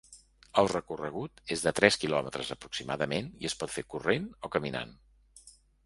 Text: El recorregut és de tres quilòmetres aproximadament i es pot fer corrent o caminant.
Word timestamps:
El 0.61 0.69
recorregut 0.71 1.43
és 1.57 1.65
de 1.67 1.75
tres 1.81 1.99
quilòmetres 2.05 2.51
aproximadament 2.57 3.31
i 3.45 3.53
es 3.53 3.61
pot 3.63 3.77
fer 3.79 3.87
corrent 3.97 4.29
o 4.49 4.55
caminant. 4.57 5.01